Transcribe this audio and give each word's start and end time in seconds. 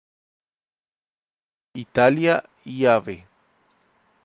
Italia 1.75 2.49
y 2.65 2.85
Av. 2.87 3.07